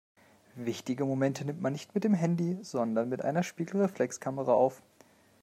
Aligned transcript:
Wichtige 0.55 1.05
Momente 1.05 1.45
nimmt 1.45 1.61
man 1.61 1.73
nicht 1.73 1.93
mit 1.93 2.03
dem 2.03 2.15
Handy, 2.15 2.57
sondern 2.63 3.07
mit 3.09 3.21
einer 3.21 3.43
Spiegelreflexkamera 3.43 4.51
auf. 4.51 4.81